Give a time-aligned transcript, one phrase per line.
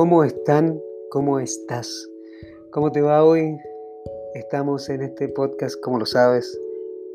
[0.00, 0.80] ¿Cómo están?
[1.10, 2.08] ¿Cómo estás?
[2.70, 3.58] ¿Cómo te va hoy?
[4.32, 6.58] Estamos en este podcast, como lo sabes,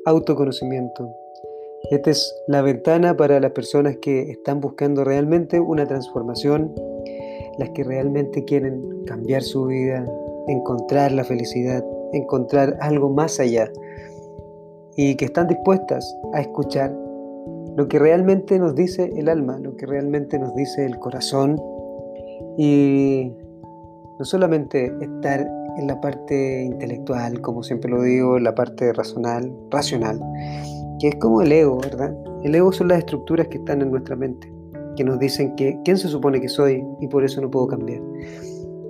[0.05, 1.09] autoconocimiento.
[1.89, 6.75] Esta es la ventana para las personas que están buscando realmente una transformación,
[7.57, 10.07] las que realmente quieren cambiar su vida,
[10.47, 11.83] encontrar la felicidad,
[12.13, 13.67] encontrar algo más allá
[14.95, 16.95] y que están dispuestas a escuchar
[17.75, 21.59] lo que realmente nos dice el alma, lo que realmente nos dice el corazón
[22.57, 23.31] y
[24.17, 29.53] no solamente estar en la parte intelectual, como siempre lo digo, en la parte racional,
[29.71, 30.19] racional,
[30.99, 32.15] que es como el ego, ¿verdad?
[32.43, 34.51] El ego son las estructuras que están en nuestra mente,
[34.95, 38.01] que nos dicen que quién se supone que soy y por eso no puedo cambiar.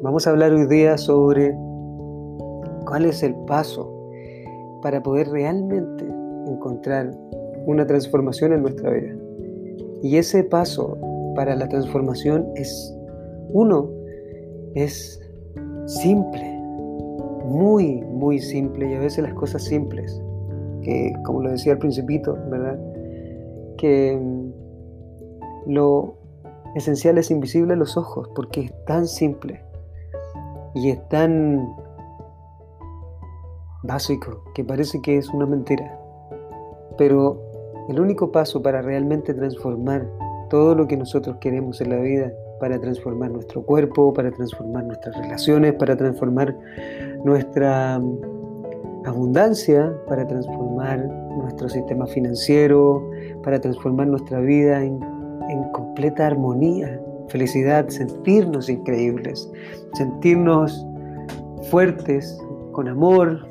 [0.03, 1.55] Vamos a hablar hoy día sobre
[2.85, 3.91] cuál es el paso
[4.81, 6.05] para poder realmente
[6.47, 7.11] encontrar
[7.65, 9.15] una transformación en nuestra vida.
[10.03, 10.97] Y ese paso
[11.35, 12.94] para la transformación es
[13.49, 13.89] uno,
[14.75, 15.21] es
[15.85, 16.43] simple,
[17.45, 20.21] muy, muy simple y a veces las cosas simples,
[20.81, 22.79] que como lo decía al principito, ¿verdad?
[23.77, 26.15] Que mm, lo
[26.75, 29.61] esencial es invisible a los ojos porque es tan simple
[30.73, 31.73] y es tan
[33.83, 35.99] básico que parece que es una mentira.
[36.97, 37.41] Pero
[37.89, 40.09] el único paso para realmente transformar
[40.49, 45.15] todo lo que nosotros queremos en la vida, para transformar nuestro cuerpo, para transformar nuestras
[45.17, 46.55] relaciones, para transformar
[47.23, 51.05] nuestra mm, abundancia, para transformar
[51.37, 53.09] nuestro sistema financiero,
[53.43, 54.99] para transformar nuestra vida en,
[55.49, 59.51] en completa armonía, felicidad, sentirnos increíbles,
[59.93, 60.85] sentirnos
[61.69, 62.39] fuertes,
[62.71, 63.45] con amor,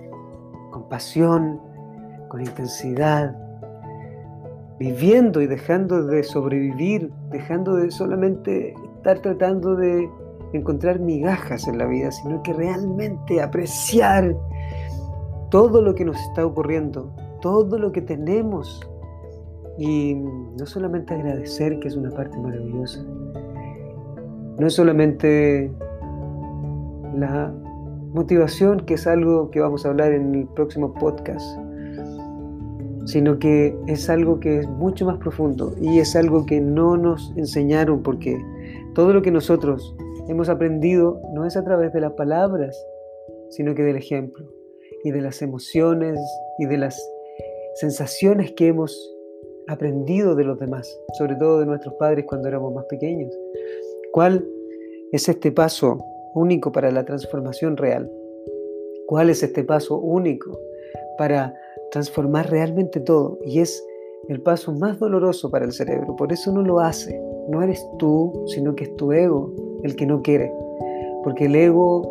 [0.71, 1.61] con pasión,
[2.29, 3.35] con intensidad,
[4.79, 8.75] viviendo y dejando de sobrevivir, dejando de solamente
[9.05, 10.09] estar tratando de
[10.55, 14.35] encontrar migajas en la vida, sino que realmente apreciar
[15.51, 18.81] todo lo que nos está ocurriendo, todo lo que tenemos.
[19.77, 23.05] Y no solamente agradecer, que es una parte maravillosa,
[24.59, 25.71] no es solamente
[27.15, 27.53] la
[28.15, 31.45] motivación, que es algo que vamos a hablar en el próximo podcast,
[33.05, 37.35] sino que es algo que es mucho más profundo y es algo que no nos
[37.37, 38.41] enseñaron porque
[38.95, 39.95] todo lo que nosotros
[40.29, 42.77] hemos aprendido no es a través de las palabras,
[43.51, 44.47] sino que del ejemplo
[45.03, 46.19] y de las emociones
[46.59, 47.01] y de las
[47.75, 48.97] sensaciones que hemos
[49.69, 50.89] aprendido de los demás,
[51.19, 53.35] sobre todo de nuestros padres cuando éramos más pequeños.
[54.13, 54.47] ¿Cuál
[55.13, 55.99] es este paso
[56.35, 58.11] único para la transformación real?
[59.07, 60.59] ¿Cuál es este paso único
[61.19, 61.55] para
[61.91, 63.85] transformar realmente todo y es
[64.29, 66.17] el paso más doloroso para el cerebro.
[66.17, 67.21] Por eso no lo hace.
[67.49, 70.53] No eres tú, sino que es tu ego el que no quiere.
[71.23, 72.03] Porque el ego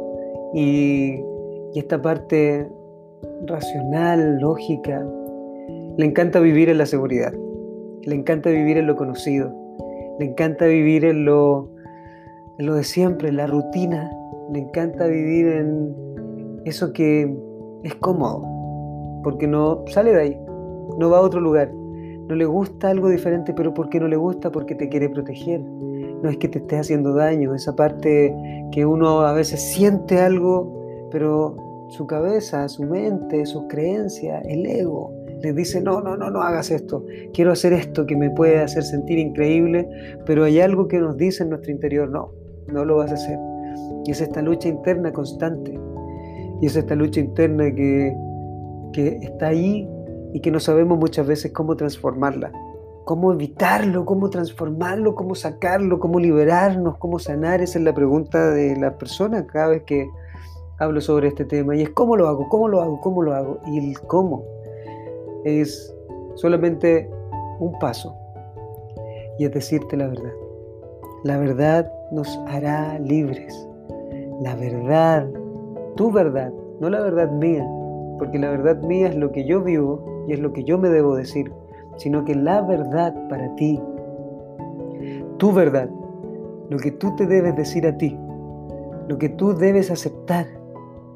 [0.54, 1.20] y,
[1.76, 2.68] esta parte
[3.48, 5.06] racional, lógica,
[5.98, 7.34] le encanta vivir en la seguridad.
[8.04, 9.52] Le encanta vivir en lo conocido.
[10.20, 11.70] Le encanta vivir en lo,
[12.60, 14.12] en lo de siempre, en la rutina.
[14.52, 17.36] Le encanta vivir en eso que
[17.84, 18.54] es cómodo
[19.24, 20.40] porque no sale de ahí,
[20.98, 21.72] no va a otro lugar.
[22.28, 24.52] No le gusta algo diferente, pero ¿por qué no le gusta?
[24.52, 25.62] Porque te quiere proteger.
[25.62, 28.34] No es que te esté haciendo daño, esa parte
[28.72, 35.12] que uno a veces siente algo, pero su cabeza, su mente, sus creencias, el ego,
[35.42, 38.84] le dice, no, no, no, no hagas esto, quiero hacer esto que me puede hacer
[38.84, 39.88] sentir increíble,
[40.26, 42.32] pero hay algo que nos dice en nuestro interior, no,
[42.72, 43.38] no lo vas a hacer.
[44.06, 45.78] Y es esta lucha interna constante.
[46.62, 48.16] Y es esta lucha interna que
[48.94, 49.90] que está ahí
[50.34, 52.52] y que no sabemos muchas veces cómo transformarla,
[53.06, 57.62] cómo evitarlo, cómo transformarlo, cómo sacarlo, cómo liberarnos, cómo sanar.
[57.62, 60.10] Esa es la pregunta de la persona cada vez que
[60.80, 61.76] hablo sobre este tema.
[61.76, 63.60] Y es cómo lo hago, cómo lo hago, cómo lo hago.
[63.68, 64.44] Y el cómo
[65.44, 65.94] es
[66.34, 67.08] solamente
[67.60, 68.16] un paso.
[69.38, 70.34] Y es decirte la verdad.
[71.24, 73.68] La verdad nos hará libres.
[74.42, 75.28] La verdad,
[75.96, 77.66] tu verdad, no la verdad mía,
[78.24, 80.88] porque la verdad mía es lo que yo vivo y es lo que yo me
[80.88, 81.52] debo decir,
[81.98, 83.78] sino que la verdad para ti,
[85.40, 85.90] tu verdad,
[86.70, 88.18] lo que tú te debes decir a ti,
[89.10, 90.48] lo que tú debes aceptar,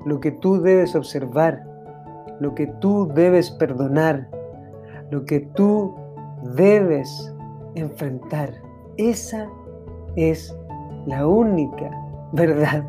[0.04, 1.66] lo que tú debes observar,
[2.42, 4.28] lo que tú debes perdonar,
[5.10, 5.96] lo que tú
[6.58, 7.34] debes
[7.76, 8.50] enfrentar.
[8.98, 9.48] Esa
[10.18, 10.54] es
[11.06, 11.90] la única
[12.34, 12.86] verdad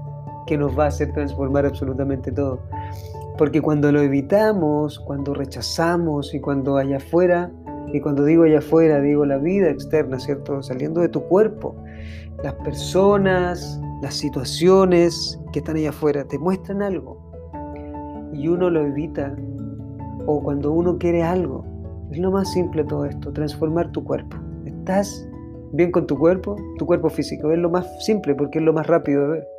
[0.48, 2.58] que nos va a hacer transformar absolutamente todo.
[3.38, 7.50] Porque cuando lo evitamos, cuando rechazamos y cuando allá afuera,
[7.92, 10.62] y cuando digo allá afuera, digo la vida externa, ¿cierto?
[10.62, 11.74] Saliendo de tu cuerpo,
[12.42, 17.28] las personas, las situaciones que están allá afuera te muestran algo
[18.32, 19.34] y uno lo evita
[20.26, 21.64] o cuando uno quiere algo.
[22.10, 24.36] Es lo más simple todo esto, transformar tu cuerpo.
[24.64, 25.28] ¿Estás
[25.72, 26.56] bien con tu cuerpo?
[26.78, 29.57] Tu cuerpo físico es lo más simple porque es lo más rápido de ver.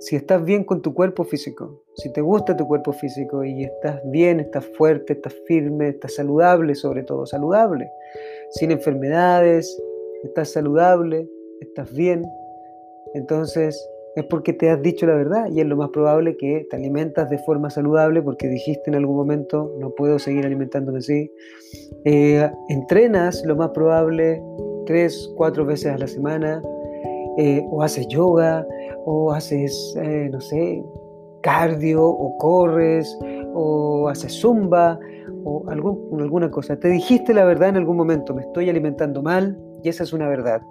[0.00, 4.00] Si estás bien con tu cuerpo físico, si te gusta tu cuerpo físico y estás
[4.10, 7.90] bien, estás fuerte, estás firme, estás saludable sobre todo, saludable,
[8.50, 9.80] sin enfermedades,
[10.24, 11.28] estás saludable,
[11.60, 12.24] estás bien,
[13.14, 16.76] entonces es porque te has dicho la verdad y es lo más probable que te
[16.76, 21.32] alimentas de forma saludable porque dijiste en algún momento no puedo seguir alimentándome así.
[22.04, 24.40] Eh, entrenas lo más probable
[24.86, 26.62] tres, cuatro veces a la semana
[27.38, 28.66] eh, o haces yoga
[29.06, 30.82] o haces, eh, no sé,
[31.42, 33.18] cardio o corres
[33.54, 34.98] o haces zumba
[35.44, 36.76] o alguna cosa.
[36.76, 40.28] Te dijiste la verdad en algún momento, me estoy alimentando mal y esa es una
[40.28, 40.62] verdad.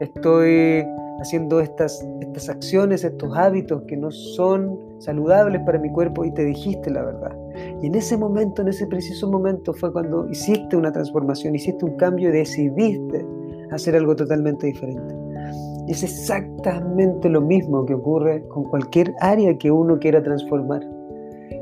[0.00, 0.84] Estoy
[1.20, 6.44] haciendo estas, estas acciones, estos hábitos que no son saludables para mi cuerpo y te
[6.44, 7.36] dijiste la verdad.
[7.82, 11.96] Y en ese momento, en ese preciso momento fue cuando hiciste una transformación, hiciste un
[11.96, 13.26] cambio y decidiste
[13.70, 15.25] hacer algo totalmente diferente.
[15.88, 20.80] Es exactamente lo mismo que ocurre con cualquier área que uno quiera transformar.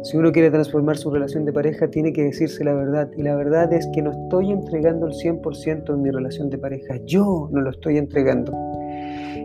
[0.03, 3.11] Si uno quiere transformar su relación de pareja, tiene que decirse la verdad.
[3.17, 6.97] Y la verdad es que no estoy entregando el 100% en mi relación de pareja.
[7.05, 8.53] Yo no lo estoy entregando.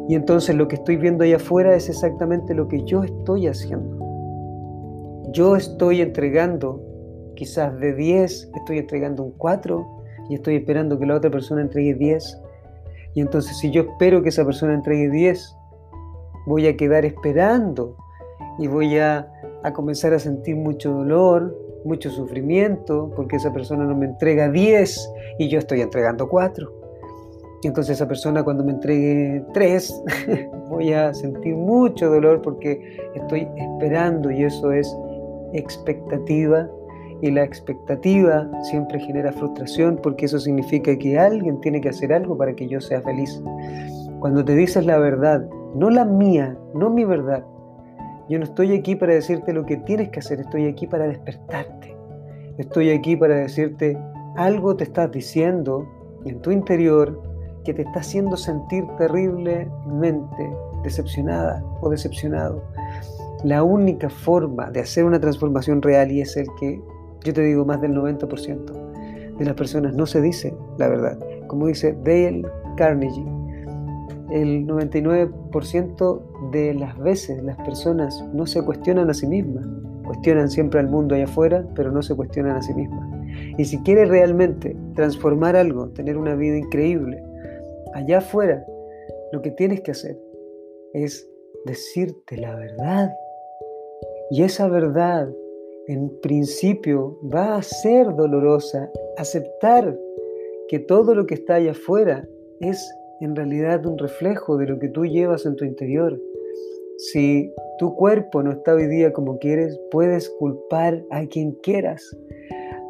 [0.07, 3.97] Y entonces lo que estoy viendo ahí afuera es exactamente lo que yo estoy haciendo.
[5.31, 6.81] Yo estoy entregando,
[7.35, 9.87] quizás de 10, estoy entregando un 4
[10.29, 12.41] y estoy esperando que la otra persona entregue 10.
[13.19, 15.57] Y entonces si yo espero que esa persona entregue 10,
[16.45, 17.97] voy a quedar esperando
[18.57, 19.27] y voy a,
[19.73, 25.49] comenzar a sentir mucho dolor, mucho sufrimiento, porque esa persona no me entrega 10 y
[25.49, 26.71] yo estoy entregando 4.
[27.61, 29.93] Y entonces esa persona cuando me entregue tres,
[30.69, 34.95] voy a sentir mucho dolor porque estoy esperando y eso es
[35.51, 36.69] expectativa.
[37.21, 42.37] Y la expectativa siempre genera frustración porque eso significa que alguien tiene que hacer algo
[42.37, 43.41] para que yo sea feliz.
[44.19, 47.43] Cuando te dices la verdad, no la mía, no mi verdad,
[48.29, 51.97] yo no estoy aquí para decirte lo que tienes que hacer, estoy aquí para despertarte.
[52.59, 53.97] Estoy aquí para decirte
[54.35, 55.87] algo te estás diciendo
[56.25, 57.19] en tu interior
[57.63, 60.51] que te está haciendo sentir terriblemente
[60.83, 62.63] decepcionada o decepcionado.
[63.43, 66.79] La única forma de hacer una transformación real y es el que
[67.23, 68.89] yo te digo más del 90%
[69.39, 71.17] de las personas no se dice la verdad.
[71.47, 72.43] Como dice Dale
[72.75, 73.25] Carnegie,
[74.31, 79.65] el 99% de las veces las personas no se cuestionan a sí mismas,
[80.05, 83.07] cuestionan siempre al mundo allá afuera, pero no se cuestionan a sí mismas.
[83.57, 87.23] Y si quieres realmente transformar algo, tener una vida increíble,
[87.93, 88.63] allá afuera,
[89.31, 90.17] lo que tienes que hacer
[90.93, 91.27] es
[91.65, 93.13] decirte la verdad.
[94.31, 95.29] Y esa verdad,
[95.89, 98.91] en principio, va a ser dolorosa.
[99.17, 99.97] Aceptar
[100.67, 102.27] que todo lo que está allá afuera
[102.59, 102.79] es
[103.21, 106.21] en realidad un reflejo de lo que tú llevas en tu interior.
[106.97, 112.15] Si tu cuerpo no está hoy día como quieres, puedes culpar a quien quieras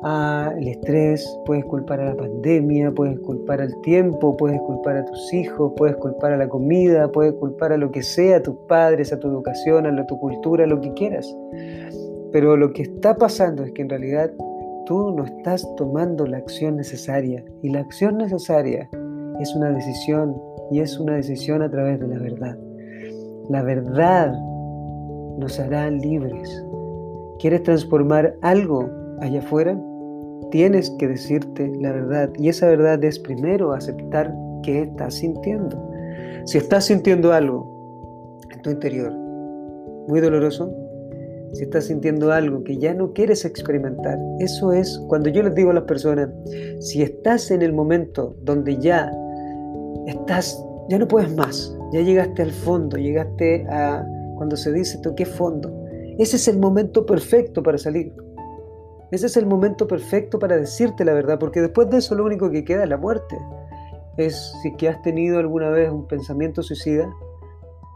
[0.04, 5.34] al estrés, puedes culpar a la pandemia, puedes culpar al tiempo, puedes culpar a tus
[5.34, 9.14] hijos, puedes culpar a la comida, puedes culpar a lo que sea, a tus padres,
[9.14, 11.34] a tu educación, a tu cultura, a lo que quieras.
[12.32, 14.32] Pero lo que está pasando es que en realidad
[14.86, 18.90] tú no estás tomando la acción necesaria y la acción necesaria
[19.40, 20.36] es una decisión
[20.72, 22.58] y es una decisión a través de la verdad.
[23.50, 24.34] La verdad
[25.38, 26.64] nos hará libres.
[27.40, 28.90] ¿Quieres transformar algo
[29.22, 29.80] allá afuera?
[30.52, 32.32] tienes que decirte la verdad.
[32.38, 34.34] Y esa verdad es primero aceptar
[34.64, 35.92] que estás sintiendo.
[36.46, 39.14] Si estás sintiendo algo en tu interior
[40.08, 40.74] muy doloroso,
[41.54, 45.72] si estás sintiendo algo que ya no quieres experimentar, eso es cuando yo les digo
[45.72, 46.30] a las personas,
[46.80, 49.12] si estás en el momento donde ya
[50.08, 54.06] estás, ya no puedes más, ya llegaste al fondo, llegaste a
[54.38, 55.72] cuando se dice toqué fondo,
[56.20, 58.14] ese es el momento perfecto para salir.
[59.12, 62.52] Ese es el momento perfecto para decirte la verdad, porque después de eso lo único
[62.52, 63.38] que queda es la muerte.
[64.18, 67.10] Es si que has tenido alguna vez un pensamiento suicida,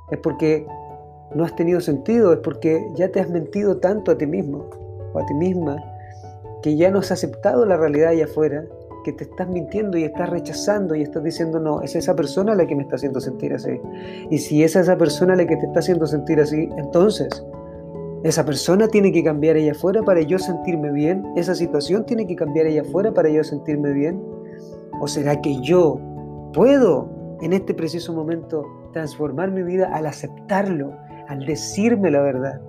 [0.09, 0.65] es porque
[1.35, 4.69] no has tenido sentido, es porque ya te has mentido tanto a ti mismo
[5.13, 5.77] o a ti misma,
[6.61, 8.65] que ya no has aceptado la realidad allá afuera,
[9.03, 12.65] que te estás mintiendo y estás rechazando y estás diciendo, no, es esa persona la
[12.65, 13.79] que me está haciendo sentir así.
[14.29, 17.43] Y si es esa persona la que te está haciendo sentir así, entonces
[18.23, 21.25] esa persona tiene que cambiar ella afuera para yo sentirme bien.
[21.35, 24.23] Esa situación tiene que cambiar ella afuera para yo sentirme bien.
[25.01, 25.99] ¿O será que yo
[26.53, 27.09] puedo
[27.41, 30.93] en este preciso momento transformar mi vida al aceptarlo,
[31.27, 32.61] al decirme la verdad.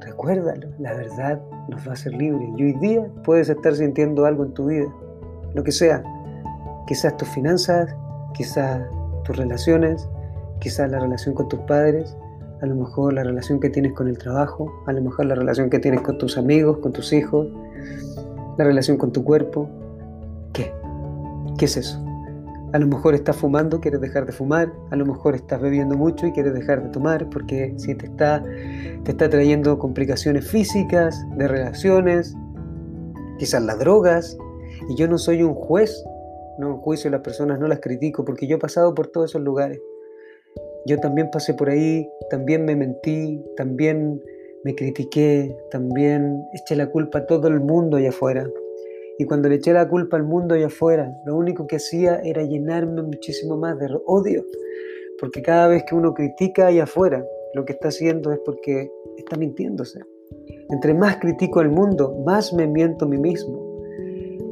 [0.00, 2.48] Recuérdalo, la verdad nos va a hacer libres.
[2.56, 4.86] Y hoy día puedes estar sintiendo algo en tu vida,
[5.54, 6.02] lo que sea.
[6.86, 7.94] Quizás tus finanzas,
[8.34, 8.80] quizás
[9.24, 10.08] tus relaciones,
[10.60, 12.16] quizás la relación con tus padres,
[12.60, 15.70] a lo mejor la relación que tienes con el trabajo, a lo mejor la relación
[15.70, 17.48] que tienes con tus amigos, con tus hijos,
[18.58, 19.68] la relación con tu cuerpo.
[20.52, 20.72] ¿Qué?
[21.58, 22.03] ¿Qué es eso?
[22.74, 26.26] A lo mejor estás fumando, quieres dejar de fumar, a lo mejor estás bebiendo mucho
[26.26, 28.42] y quieres dejar de tomar porque si te está,
[29.04, 32.34] te está trayendo complicaciones físicas, de relaciones,
[33.38, 34.36] quizás las drogas.
[34.88, 36.04] Y yo no soy un juez,
[36.58, 39.42] no juicio a las personas, no las critico porque yo he pasado por todos esos
[39.42, 39.80] lugares.
[40.84, 44.20] Yo también pasé por ahí, también me mentí, también
[44.64, 48.50] me critiqué, también eché la culpa a todo el mundo allá afuera.
[49.18, 52.42] Y cuando le eché la culpa al mundo allá afuera, lo único que hacía era
[52.42, 54.44] llenarme muchísimo más de odio.
[55.20, 59.36] Porque cada vez que uno critica allá afuera, lo que está haciendo es porque está
[59.36, 60.00] mintiéndose.
[60.70, 63.62] Entre más critico al mundo, más me miento a mí mismo.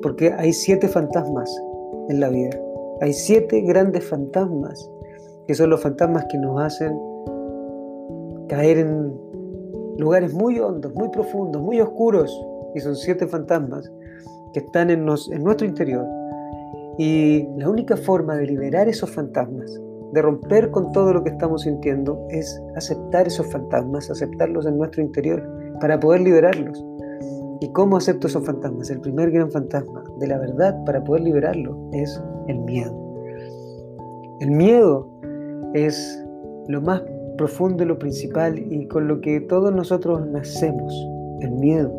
[0.00, 1.50] Porque hay siete fantasmas
[2.08, 2.56] en la vida.
[3.00, 4.88] Hay siete grandes fantasmas,
[5.48, 6.96] que son los fantasmas que nos hacen
[8.48, 9.12] caer en
[9.98, 12.32] lugares muy hondos, muy profundos, muy oscuros.
[12.76, 13.90] Y son siete fantasmas
[14.52, 16.04] que están en, en nuestro interior.
[16.98, 19.80] Y la única forma de liberar esos fantasmas,
[20.12, 25.02] de romper con todo lo que estamos sintiendo, es aceptar esos fantasmas, aceptarlos en nuestro
[25.02, 25.42] interior,
[25.80, 26.84] para poder liberarlos.
[27.60, 28.90] ¿Y cómo acepto esos fantasmas?
[28.90, 32.92] El primer gran fantasma de la verdad para poder liberarlo es el miedo.
[34.40, 35.08] El miedo
[35.72, 36.24] es
[36.68, 37.02] lo más
[37.36, 40.92] profundo lo principal y con lo que todos nosotros nacemos.
[41.40, 41.92] El miedo.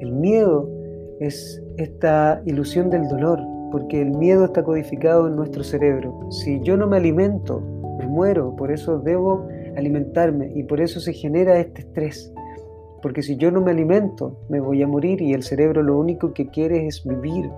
[0.00, 0.68] El miedo
[1.20, 3.40] es esta ilusión del dolor,
[3.70, 6.30] porque el miedo está codificado en nuestro cerebro.
[6.30, 7.60] Si yo no me alimento,
[7.98, 12.32] me muero, por eso debo alimentarme y por eso se genera este estrés.
[13.02, 16.32] Porque si yo no me alimento, me voy a morir y el cerebro lo único
[16.32, 17.50] que quiere es vivir.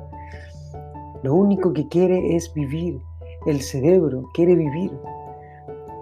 [1.23, 2.99] Lo único que quiere es vivir.
[3.47, 4.91] El cerebro quiere vivir.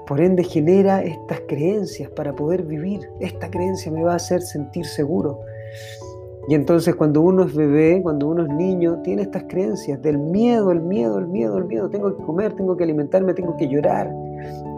[0.06, 3.00] Por ende genera estas creencias para poder vivir.
[3.20, 5.40] Esta creencia me va a hacer sentir seguro.
[6.46, 10.72] Y entonces cuando uno es bebé, cuando uno es niño, tiene estas creencias del miedo,
[10.72, 11.88] el miedo, el miedo, el miedo.
[11.88, 14.12] Tengo que comer, tengo que alimentarme, tengo que llorar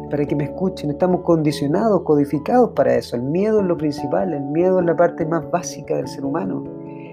[0.09, 0.91] para que me escuchen.
[0.91, 3.17] Estamos condicionados, codificados para eso.
[3.17, 6.63] El miedo es lo principal, el miedo es la parte más básica del ser humano.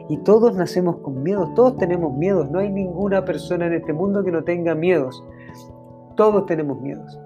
[0.07, 2.51] Y todos nacemos con miedos, todos tenemos miedos.
[2.51, 5.23] No hay ninguna persona en este mundo que no tenga miedos.
[6.15, 7.19] Todos tenemos miedos.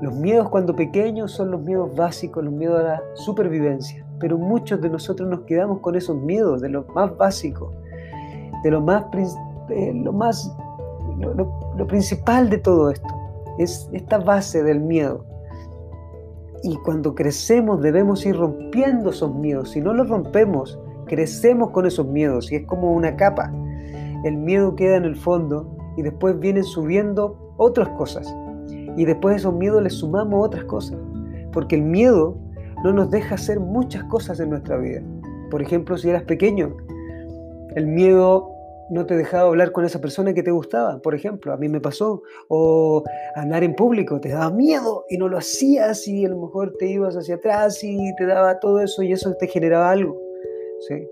[0.00, 4.80] Los miedos cuando pequeños son los miedos básicos, los miedos a la supervivencia pero muchos
[4.80, 7.72] de nosotros nos quedamos con esos miedos, de lo más básico,
[8.62, 9.04] de lo más,
[9.68, 10.54] eh, lo, más
[11.18, 13.08] lo, principal de todo esto,
[13.58, 15.24] es esta base del miedo.
[16.62, 19.70] Y cuando crecemos debemos ir rompiendo esos miedos.
[19.70, 23.52] Si no los rompemos, crecemos con esos miedos y es como una capa.
[24.24, 28.34] El miedo queda en el fondo y después vienen subiendo otras cosas.
[28.96, 30.98] Y después de esos miedos le sumamos otras cosas.
[31.52, 32.36] Porque el miedo
[32.84, 35.02] no nos deja hacer muchas cosas en nuestra vida.
[35.50, 36.76] Por ejemplo, si eras pequeño,
[37.74, 38.50] el miedo
[38.90, 41.80] no te dejaba hablar con esa persona que te gustaba, por ejemplo, a mí me
[41.80, 43.04] pasó, o
[43.34, 46.86] andar en público, te daba miedo y no lo hacías y a lo mejor te
[46.86, 50.18] ibas hacia atrás y te daba todo eso y eso te generaba algo,
[50.88, 51.06] ¿sí?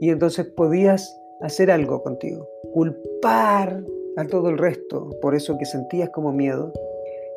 [0.00, 3.84] Y entonces podías hacer algo contigo, culpar
[4.16, 6.72] a todo el resto por eso que sentías como miedo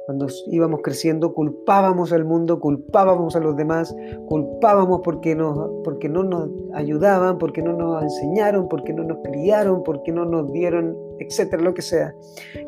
[0.09, 5.37] cuando íbamos creciendo culpábamos al mundo, culpábamos a los demás, culpábamos porque,
[5.83, 10.51] porque no nos ayudaban, porque no nos enseñaron, porque no nos criaron, porque no nos
[10.51, 12.11] dieron, etcétera, lo que sea.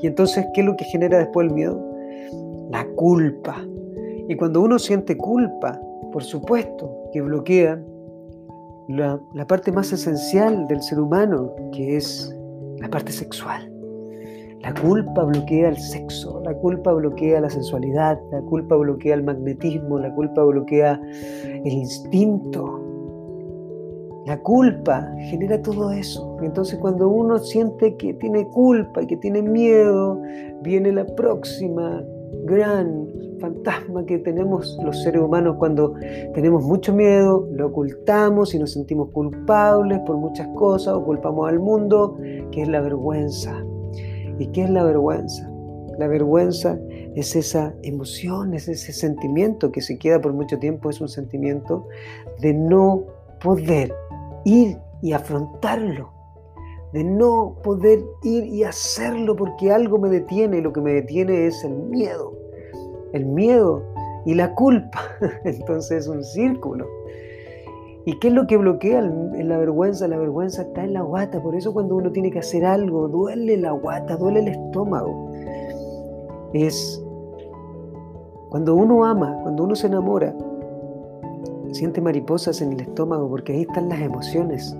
[0.03, 1.83] Y entonces, ¿qué es lo que genera después el miedo?
[2.69, 3.57] La culpa.
[4.27, 5.81] Y cuando uno siente culpa,
[6.12, 7.83] por supuesto que bloquea
[8.88, 12.31] la, la parte más esencial del ser humano, que es
[12.77, 13.70] la parte sexual.
[14.62, 19.98] La culpa bloquea el sexo, la culpa bloquea la sensualidad, la culpa bloquea el magnetismo,
[19.98, 21.01] la culpa bloquea
[21.44, 22.80] el instinto.
[24.27, 26.38] La culpa genera todo eso.
[26.44, 30.22] Entonces cuando uno siente que tiene culpa y que tiene miedo,
[30.62, 32.03] viene la próxima
[32.46, 33.08] gran
[33.39, 35.96] fantasma que tenemos los seres humanos cuando
[36.36, 41.60] tenemos mucho miedo, lo ocultamos y nos sentimos culpables por muchas cosas o culpamos al
[41.60, 42.15] mundo,
[42.51, 43.65] que es la vergüenza.
[44.41, 45.48] ¿Y qué es la vergüenza?
[46.00, 46.79] La vergüenza
[47.13, 51.88] es esa emoción, es ese sentimiento que se queda por mucho tiempo, es un sentimiento
[52.39, 53.03] de no
[53.39, 53.93] poder
[54.43, 56.12] ir y afrontarlo,
[56.91, 61.45] de no poder ir y hacerlo porque algo me detiene y lo que me detiene
[61.45, 62.33] es el miedo.
[63.13, 63.83] El miedo
[64.25, 65.01] y la culpa.
[65.45, 66.88] Entonces es un círculo.
[68.05, 70.08] ¿Y qué es lo que bloquea la vergüenza?
[70.08, 71.41] La vergüenza está en la guata.
[71.41, 75.31] Por eso cuando uno tiene que hacer algo, duele la guata, duele el estómago.
[76.53, 77.03] Es
[78.50, 80.36] cuando uno ama, cuando uno se enamora,
[81.72, 84.75] siente mariposas en el estómago porque ahí están las emociones.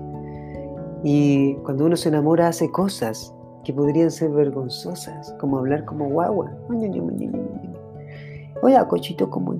[1.04, 6.52] Y cuando uno se enamora hace cosas que podrían ser vergonzosas, como hablar como guagua.
[8.62, 9.54] Oye, cochito, como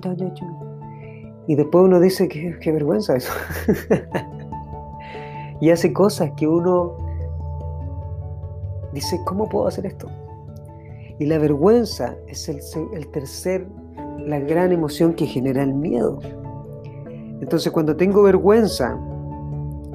[1.47, 3.33] Y después uno dice qué vergüenza eso.
[5.61, 6.97] y hace cosas que uno
[8.93, 10.07] dice, ¿cómo puedo hacer esto?
[11.19, 12.59] Y la vergüenza es el,
[12.93, 13.67] el tercer,
[14.19, 16.19] la gran emoción que genera el miedo.
[17.41, 18.97] Entonces cuando tengo vergüenza,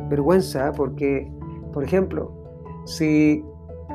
[0.08, 1.30] vergüenza porque,
[1.72, 2.32] por ejemplo,
[2.84, 3.44] si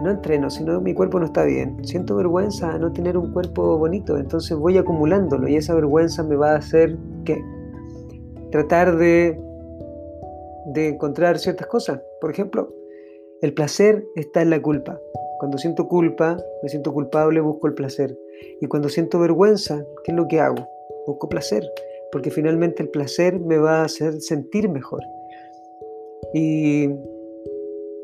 [0.04, 3.32] no entreno, si no, mi cuerpo no está bien, siento vergüenza a no tener un
[3.32, 7.42] cuerpo bonito, entonces voy acumulándolo y esa vergüenza me va a hacer que
[8.52, 9.40] tratar de,
[10.68, 12.02] de encontrar ciertas cosas.
[12.22, 12.72] Por ejemplo,
[13.42, 15.00] el placer está en la culpa.
[15.40, 18.16] Cuando siento culpa, me siento culpable, busco el placer.
[18.62, 20.68] Y cuando siento vergüenza, ¿qué es lo que hago?
[21.08, 21.64] Busco placer
[22.14, 25.02] porque finalmente el placer me va a hacer sentir mejor.
[26.32, 26.88] Y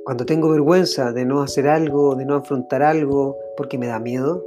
[0.10, 4.44] cuando tengo vergüenza de no hacer algo, de no afrontar algo, porque me da miedo,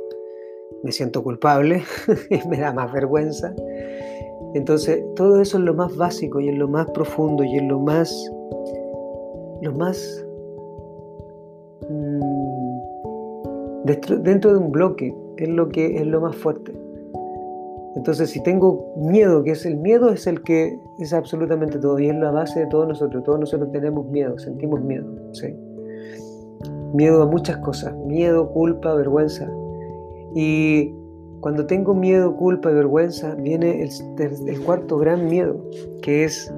[0.83, 1.85] me siento culpable
[2.51, 3.55] me da más vergüenza.
[4.55, 7.79] Entonces, todo eso es lo más básico y es lo más profundo y es lo
[7.79, 8.13] más,
[9.61, 10.27] lo más
[11.89, 16.73] mm, dentro de un bloque, es lo que es lo más fuerte.
[17.95, 22.09] Entonces, si tengo miedo, que es el miedo, es el que es absolutamente todo y
[22.09, 23.23] es la base de todos nosotros.
[23.25, 25.07] Todos nosotros tenemos miedo, sentimos miedo.
[25.33, 25.55] ¿sí?
[26.95, 29.51] Miedo a muchas cosas, miedo, culpa, vergüenza.
[30.35, 30.95] Y
[31.41, 35.63] cuando tengo miedo, culpa y vergüenza, viene el, cuarto gran miedo,
[36.01, 36.53] que es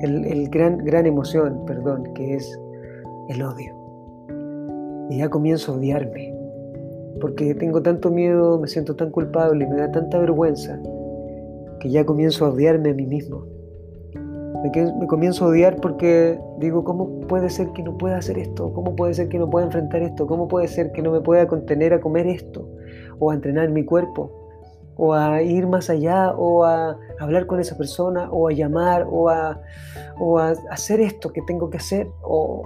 [0.00, 2.58] el, el, gran, gran emoción, perdón, que es
[3.28, 3.76] el odio.
[5.10, 6.39] Y ya comienzo a odiarme
[7.20, 10.80] porque tengo tanto miedo, me siento tan culpable y me da tanta vergüenza
[11.80, 13.46] que ya comienzo a odiarme a mí mismo.
[14.62, 18.72] Me, comienzo a odiar porque digo, ¿cómo puede ser que no pueda hacer esto?
[18.74, 20.26] ¿Cómo puede ser que no pueda enfrentar esto?
[20.26, 22.68] ¿Cómo puede ser que no me pueda contener a comer esto?
[23.18, 24.30] O a entrenar mi cuerpo?
[24.96, 29.30] O a ir más allá, o a hablar con esa persona, o a llamar, o
[29.30, 29.58] a,
[30.70, 32.62] hacer esto que tengo que hacer, o,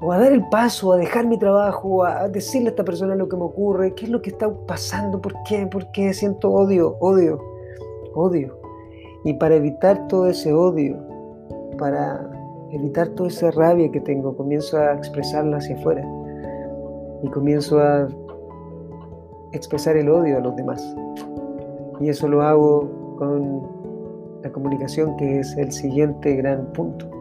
[0.00, 3.28] o a dar el paso, a dejar mi trabajo, a decirle a esta persona lo
[3.28, 6.96] que me ocurre, qué es lo que está pasando, por qué, por qué siento odio,
[7.00, 7.40] odio,
[8.14, 8.58] odio.
[9.24, 10.98] Y para evitar todo ese odio,
[11.78, 12.30] para
[12.72, 16.04] evitar toda esa rabia que tengo, comienzo a expresarla hacia afuera
[17.22, 18.08] y comienzo a
[19.52, 20.94] expresar el odio a los demás.
[22.00, 23.62] Y eso lo hago con
[24.42, 27.13] la comunicación, que es el siguiente gran punto.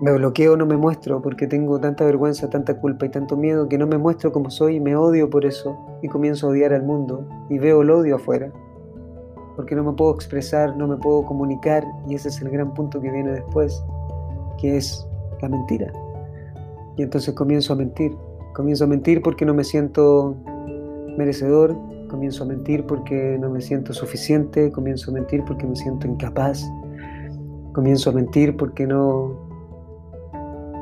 [0.00, 3.78] Me bloqueo, no me muestro porque tengo tanta vergüenza, tanta culpa y tanto miedo que
[3.78, 6.84] no me muestro como soy y me odio por eso y comienzo a odiar al
[6.84, 8.52] mundo y veo el odio afuera.
[9.56, 13.00] Porque no me puedo expresar, no me puedo comunicar y ese es el gran punto
[13.00, 13.82] que viene después,
[14.60, 15.04] que es
[15.42, 15.92] la mentira.
[16.96, 18.12] Y entonces comienzo a mentir.
[18.54, 20.36] Comienzo a mentir porque no me siento
[21.16, 21.76] merecedor,
[22.08, 26.64] comienzo a mentir porque no me siento suficiente, comienzo a mentir porque me siento incapaz,
[27.72, 29.47] comienzo a mentir porque no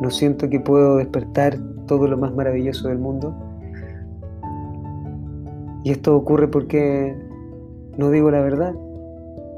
[0.00, 3.34] no siento que puedo despertar todo lo más maravilloso del mundo.
[5.84, 7.16] Y esto ocurre porque
[7.96, 8.74] no digo la verdad.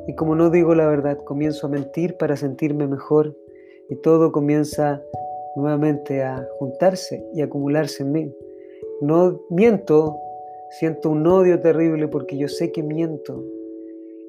[0.06, 3.36] Y como no digo la verdad, comienzo a mentir para sentirme mejor
[3.88, 5.02] y todo comienza
[5.56, 8.34] nuevamente a juntarse y acumularse en mí.
[9.00, 10.16] No miento,
[10.70, 13.42] siento un odio terrible porque yo sé que miento.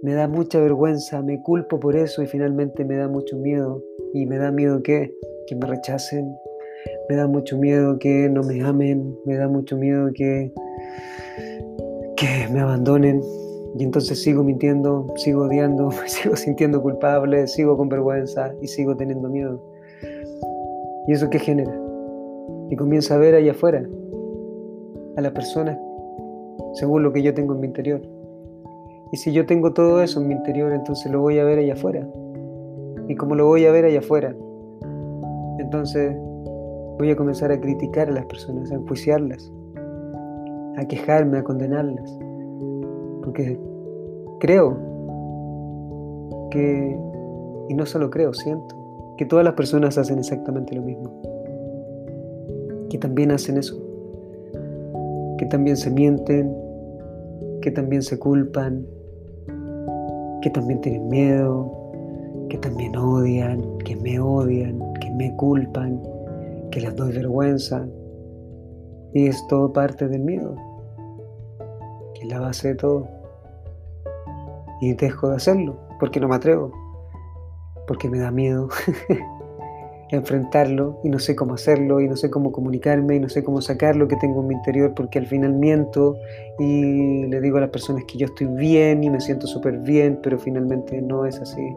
[0.01, 3.83] Me da mucha vergüenza, me culpo por eso y finalmente me da mucho miedo.
[4.13, 5.13] Y me da miedo que
[5.49, 6.37] que me rechacen,
[7.09, 10.53] me da mucho miedo que no me amen, me da mucho miedo que,
[12.15, 13.19] que me abandonen.
[13.79, 19.27] Y entonces sigo mintiendo, sigo odiando, sigo sintiendo culpable, sigo con vergüenza y sigo teniendo
[19.27, 19.59] miedo.
[21.07, 21.75] ¿Y eso qué genera?
[22.69, 23.83] Y comienzo a ver allá afuera
[25.17, 25.79] a la persona
[26.73, 28.01] según lo que yo tengo en mi interior.
[29.11, 31.73] Y si yo tengo todo eso en mi interior, entonces lo voy a ver allá
[31.73, 32.07] afuera.
[33.07, 34.35] Y como lo voy a ver allá afuera,
[35.57, 36.15] entonces
[36.99, 39.51] voy a comenzar a criticar a las personas, a enjuiciarlas,
[40.77, 42.19] a quejarme, a condenarlas.
[43.23, 43.59] Porque
[44.39, 44.77] creo
[46.51, 46.99] que,
[47.69, 48.75] y no solo creo, siento,
[49.17, 51.11] que todas las personas hacen exactamente lo mismo.
[52.89, 53.79] que también hacen eso,
[55.37, 56.51] que también se mienten,
[57.61, 58.83] que también se culpan,
[60.41, 61.71] que también tienen miedo,
[62.49, 66.01] que también odian, que me odian, que me culpan,
[66.71, 67.85] que les doy vergüenza.
[69.13, 70.55] Y es todo parte del miedo,
[72.13, 73.07] que es la base de todo.
[74.81, 76.71] Y dejo de hacerlo, porque no me atrevo,
[77.87, 78.69] porque me da miedo.
[80.11, 83.61] enfrentarlo y no sé cómo hacerlo y no sé cómo comunicarme y no sé cómo
[83.61, 86.15] sacar lo que tengo en mi interior porque al final miento
[86.57, 90.19] y le digo a las personas que yo estoy bien y me siento súper bien,
[90.21, 91.75] pero finalmente no es así.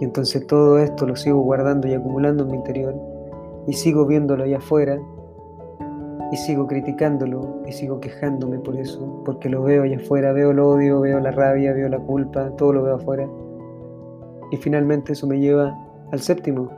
[0.00, 2.94] Y entonces todo esto lo sigo guardando y acumulando en mi interior
[3.66, 4.98] y sigo viéndolo allá afuera
[6.32, 10.58] y sigo criticándolo y sigo quejándome por eso, porque lo veo allá afuera, veo el
[10.58, 13.28] odio, veo la rabia, veo la culpa, todo lo veo afuera.
[14.50, 15.76] Y finalmente eso me lleva
[16.12, 16.70] al séptimo,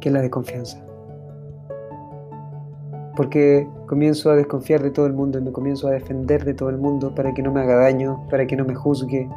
[0.00, 0.84] que es la desconfianza.
[3.16, 6.70] Porque comienzo a desconfiar de todo el mundo y me comienzo a defender de todo
[6.70, 9.28] el mundo para que no me haga daño, para que no me juzgue,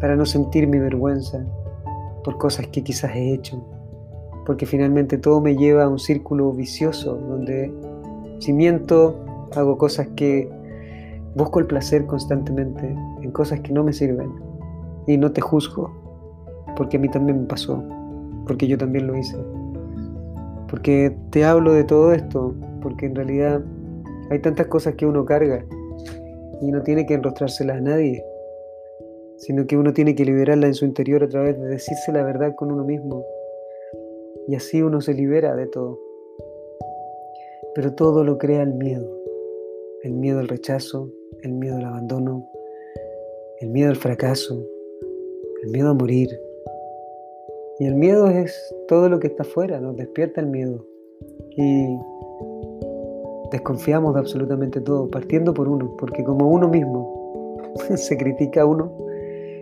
[0.00, 1.44] para no sentir mi vergüenza
[2.24, 3.62] por cosas que quizás he hecho.
[4.46, 7.70] Porque finalmente todo me lleva a un círculo vicioso donde
[8.38, 9.16] si miento,
[9.56, 10.48] hago cosas que
[11.34, 14.32] busco el placer constantemente en cosas que no me sirven
[15.06, 15.90] y no te juzgo,
[16.76, 17.82] porque a mí también me pasó,
[18.46, 19.36] porque yo también lo hice.
[20.68, 23.62] Porque te hablo de todo esto, porque en realidad
[24.30, 25.64] hay tantas cosas que uno carga
[26.60, 28.24] y no tiene que enrostrárselas a nadie,
[29.36, 32.54] sino que uno tiene que liberarla en su interior a través de decirse la verdad
[32.56, 33.24] con uno mismo.
[34.46, 35.98] Y así uno se libera de todo.
[37.74, 39.06] Pero todo lo crea el miedo.
[40.02, 41.10] El miedo al rechazo,
[41.42, 42.46] el miedo al abandono,
[43.60, 44.64] el miedo al fracaso,
[45.64, 46.28] el miedo a morir,
[47.80, 50.84] y el miedo es todo lo que está afuera, nos despierta el miedo.
[51.56, 51.96] Y
[53.52, 57.62] desconfiamos de absolutamente todo, partiendo por uno, porque como uno mismo
[57.94, 58.92] se critica a uno,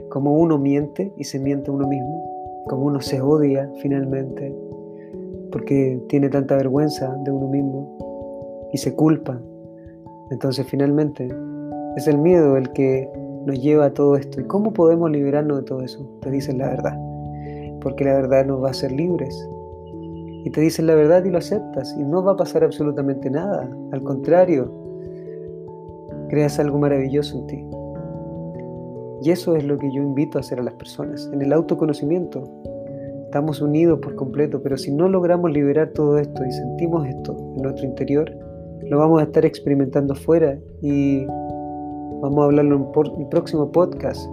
[0.09, 4.55] como uno miente y se miente a uno mismo, como uno se odia finalmente,
[5.53, 9.39] porque tiene tanta vergüenza de uno mismo y se culpa.
[10.31, 11.29] Entonces finalmente
[11.97, 13.11] es el miedo el que
[13.45, 14.41] nos lleva a todo esto.
[14.41, 16.19] ¿Y cómo podemos liberarnos de todo eso?
[16.23, 17.06] Te dicen la verdad
[17.87, 19.49] porque la verdad nos va a hacer libres.
[20.45, 23.71] Y te dicen la verdad y lo aceptas y no va a pasar absolutamente nada.
[23.93, 24.69] Al contrario,
[26.29, 27.65] creas algo maravilloso en ti.
[29.23, 32.43] Y eso es lo que yo invito a hacer a las personas, en el autoconocimiento.
[33.27, 37.63] Estamos unidos por completo, pero si no logramos liberar todo esto y sentimos esto en
[37.63, 38.37] nuestro interior,
[38.83, 41.25] lo vamos a estar experimentando afuera y
[42.21, 44.29] vamos a hablarlo en el próximo podcast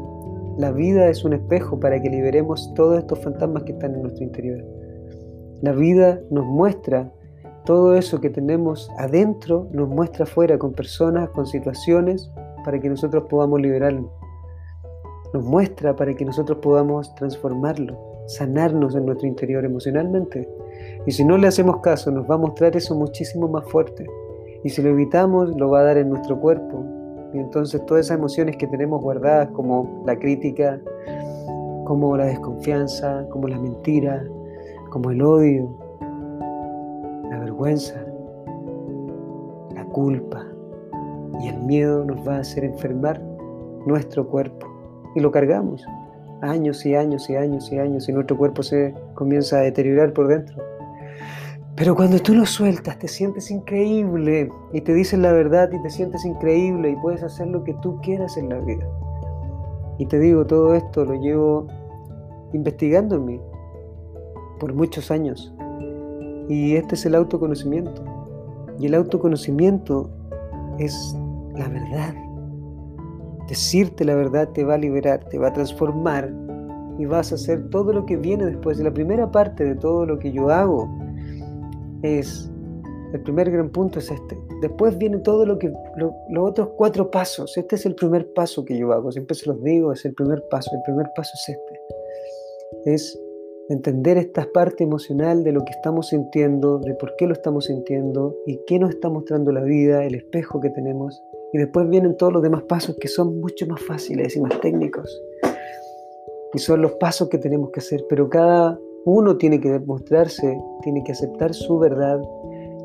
[0.57, 4.23] la vida es un espejo para que liberemos todos estos fantasmas que están en nuestro
[4.23, 4.63] interior.
[5.61, 7.11] La vida nos muestra
[7.65, 12.29] todo eso que tenemos adentro, nos muestra afuera con personas, con situaciones,
[12.63, 14.11] para que nosotros podamos liberarlo.
[15.33, 20.47] Nos muestra para que nosotros podamos transformarlo, sanarnos en nuestro interior emocionalmente.
[21.07, 24.05] Y si no le hacemos caso, nos va a mostrar eso muchísimo más fuerte.
[24.63, 26.85] Y si lo evitamos, lo va a dar en nuestro cuerpo,
[27.33, 30.79] y entonces todas esas emociones que tenemos guardadas como la crítica,
[31.85, 34.23] como la desconfianza, como la mentira,
[34.89, 35.75] como el odio,
[37.29, 38.03] la vergüenza,
[39.73, 40.45] la culpa
[41.41, 43.21] y el miedo nos va a hacer enfermar
[43.85, 44.67] nuestro cuerpo.
[45.15, 45.85] Y lo cargamos
[46.41, 50.27] años y años y años y años y nuestro cuerpo se comienza a deteriorar por
[50.27, 50.72] dentro.
[51.75, 55.89] Pero cuando tú lo sueltas, te sientes increíble y te dicen la verdad y te
[55.89, 58.87] sientes increíble y puedes hacer lo que tú quieras en la vida.
[59.97, 61.67] Y te digo, todo esto lo llevo
[62.53, 63.41] investigando en mí
[64.59, 65.51] por muchos años.
[66.47, 68.03] Y este es el autoconocimiento.
[68.79, 70.11] Y el autoconocimiento
[70.77, 71.17] es
[71.55, 72.13] la verdad.
[73.47, 76.31] Decirte la verdad te va a liberar, te va a transformar
[76.99, 78.77] y vas a hacer todo lo que viene después.
[78.77, 81.02] de La primera parte de todo lo que yo hago
[82.03, 82.49] es,
[83.13, 84.37] el primer gran punto es este.
[84.61, 87.57] Después viene todo lo que, los otros cuatro pasos.
[87.57, 90.43] Este es el primer paso que yo hago, siempre se los digo, es el primer
[90.49, 90.71] paso.
[90.75, 91.79] El primer paso es este.
[92.85, 93.19] Es
[93.69, 98.35] entender esta parte emocional de lo que estamos sintiendo, de por qué lo estamos sintiendo
[98.45, 101.21] y qué nos está mostrando la vida, el espejo que tenemos.
[101.53, 105.21] Y después vienen todos los demás pasos que son mucho más fáciles y más técnicos.
[106.53, 111.03] Y son los pasos que tenemos que hacer, pero cada uno tiene que demostrarse, tiene
[111.03, 112.21] que aceptar su verdad,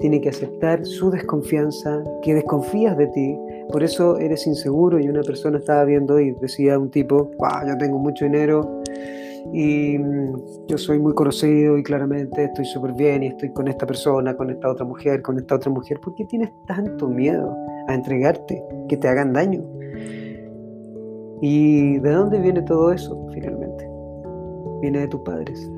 [0.01, 3.39] tiene que aceptar su desconfianza, que desconfías de ti,
[3.71, 7.77] por eso eres inseguro y una persona estaba viendo y decía un tipo, wow, yo
[7.79, 8.83] tengo mucho dinero
[9.53, 13.87] y mm, yo soy muy conocido y claramente estoy súper bien y estoy con esta
[13.87, 16.01] persona, con esta otra mujer, con esta otra mujer.
[16.01, 17.55] ¿Por qué tienes tanto miedo
[17.89, 19.63] a entregarte, que te hagan daño?
[21.41, 23.89] ¿Y de dónde viene todo eso finalmente?
[24.81, 25.71] Viene de tus padres.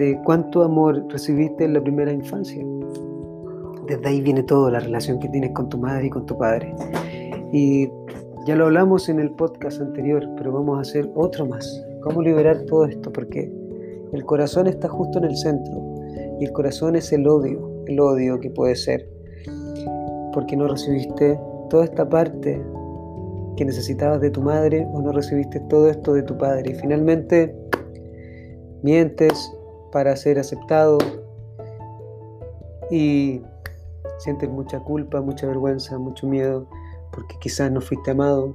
[0.00, 2.64] De cuánto amor recibiste en la primera infancia.
[3.86, 6.74] Desde ahí viene todo, la relación que tienes con tu madre y con tu padre.
[7.52, 7.86] Y
[8.46, 11.84] ya lo hablamos en el podcast anterior, pero vamos a hacer otro más.
[12.02, 13.12] ¿Cómo liberar todo esto?
[13.12, 13.52] Porque
[14.14, 15.84] el corazón está justo en el centro
[16.40, 19.06] y el corazón es el odio, el odio que puede ser
[20.32, 22.58] porque no recibiste toda esta parte
[23.58, 26.70] que necesitabas de tu madre o no recibiste todo esto de tu padre.
[26.70, 27.54] Y finalmente
[28.82, 29.52] mientes
[29.92, 30.98] para ser aceptado
[32.90, 33.42] y
[34.18, 36.66] sientes mucha culpa, mucha vergüenza, mucho miedo
[37.12, 38.54] porque quizás no fuiste amado.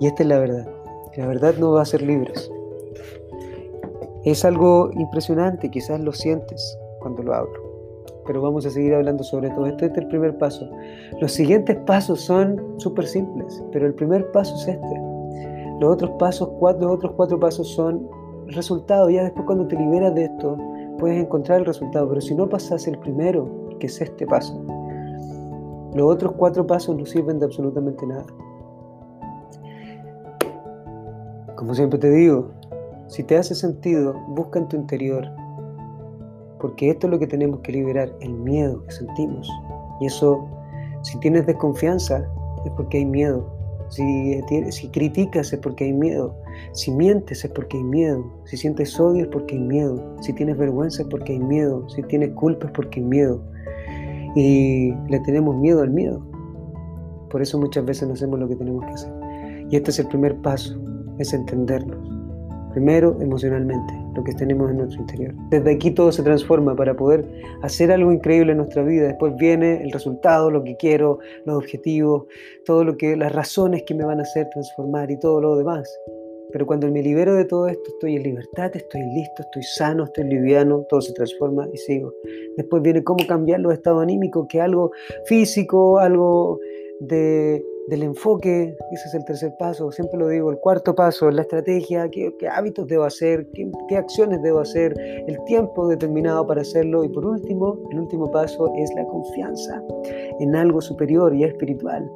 [0.00, 0.68] Y esta es la verdad.
[1.16, 2.50] La verdad no va a ser libres.
[4.24, 7.62] Es algo impresionante, quizás lo sientes cuando lo hablo.
[8.26, 9.66] Pero vamos a seguir hablando sobre todo.
[9.66, 10.68] Este es el primer paso.
[11.20, 15.02] Los siguientes pasos son súper simples, pero el primer paso es este.
[15.78, 18.08] Los otros pasos, cuatro, los otros cuatro pasos son
[18.54, 19.12] resultados.
[19.12, 20.56] Ya después cuando te liberas de esto,
[20.98, 22.08] puedes encontrar el resultado.
[22.08, 24.62] Pero si no pasas el primero, que es este paso,
[25.94, 28.26] los otros cuatro pasos no sirven de absolutamente nada.
[31.56, 32.50] Como siempre te digo,
[33.06, 35.24] si te hace sentido, busca en tu interior,
[36.58, 39.48] porque esto es lo que tenemos que liberar, el miedo que sentimos.
[40.00, 40.44] Y eso,
[41.02, 42.28] si tienes desconfianza,
[42.64, 43.46] es porque hay miedo.
[43.88, 46.34] Si, si criticas es porque hay miedo.
[46.72, 48.24] Si mientes es porque hay miedo.
[48.44, 50.16] Si sientes odio es porque hay miedo.
[50.20, 51.88] Si tienes vergüenza es porque hay miedo.
[51.88, 53.42] Si tienes culpa es porque hay miedo.
[54.36, 56.24] Y le tenemos miedo al miedo.
[57.30, 59.12] Por eso muchas veces no hacemos lo que tenemos que hacer.
[59.70, 60.78] Y este es el primer paso,
[61.18, 61.98] es entendernos.
[62.72, 65.34] Primero emocionalmente, lo que tenemos en nuestro interior.
[65.50, 67.24] Desde aquí todo se transforma para poder
[67.62, 69.08] hacer algo increíble en nuestra vida.
[69.08, 72.26] Después viene el resultado, lo que quiero, los objetivos,
[72.64, 75.88] todo lo que, las razones que me van a hacer transformar y todo lo demás.
[76.54, 80.22] Pero cuando me libero de todo esto, estoy en libertad, estoy listo, estoy sano, estoy
[80.22, 82.14] liviano, todo se transforma y sigo.
[82.56, 84.92] Después viene cómo cambiar los estados anímicos, que algo
[85.26, 86.60] físico, algo
[87.00, 91.34] de, del enfoque, ese es el tercer paso, siempre lo digo, el cuarto paso es
[91.34, 94.94] la estrategia, qué, hábitos debo hacer, qué, qué, acciones debo hacer,
[95.26, 99.82] el tiempo determinado para hacerlo y por último, el último paso es la confianza
[100.38, 102.08] en algo superior y espiritual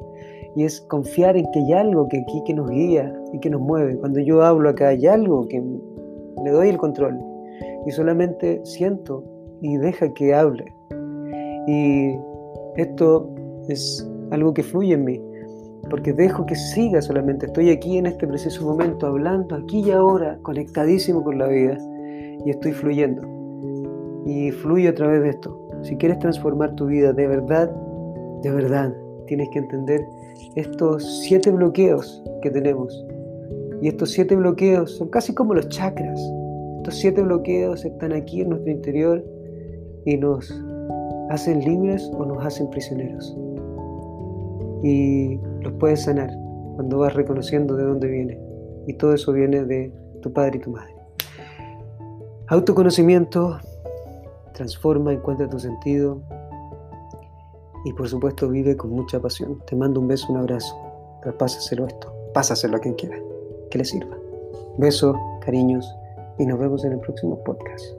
[0.55, 3.61] y es confiar en que hay algo que aquí que nos guía y que nos
[3.61, 3.97] mueve.
[3.97, 5.61] Cuando yo hablo acá hay algo que
[6.43, 7.19] le doy el control
[7.85, 9.23] y solamente siento
[9.61, 10.73] y deja que hable.
[11.67, 12.15] Y
[12.75, 13.29] esto
[13.67, 15.21] es algo que fluye en mí,
[15.89, 17.45] porque dejo que siga solamente.
[17.45, 21.77] Estoy aquí en este preciso momento hablando aquí y ahora, conectadísimo con la vida
[22.45, 23.21] y estoy fluyendo.
[24.25, 25.67] Y fluyo a través de esto.
[25.81, 27.71] Si quieres transformar tu vida de verdad,
[28.41, 28.93] de verdad,
[29.27, 30.07] tienes que entender
[30.55, 33.05] estos siete bloqueos que tenemos.
[33.81, 36.19] Y estos siete bloqueos son casi como los chakras.
[36.77, 39.23] Estos siete bloqueos están aquí en nuestro interior
[40.05, 40.51] y nos
[41.29, 43.35] hacen libres o nos hacen prisioneros.
[44.83, 46.29] Y los puedes sanar
[46.75, 48.39] cuando vas reconociendo de dónde viene.
[48.87, 50.93] Y todo eso viene de tu padre y tu madre.
[52.47, 53.59] Autoconocimiento
[54.53, 56.21] transforma, encuentra tu sentido,
[57.85, 59.61] y por supuesto vive con mucha pasión.
[59.65, 60.75] Te mando un beso, un abrazo.
[61.37, 62.13] Pásaselo esto.
[62.33, 63.17] Pásaselo a quien quiera.
[63.71, 64.17] Que le sirva.
[64.77, 65.85] Besos, cariños
[66.37, 67.98] y nos vemos en el próximo podcast.